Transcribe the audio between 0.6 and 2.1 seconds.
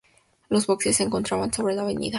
boxes se encontraban sobre la Av.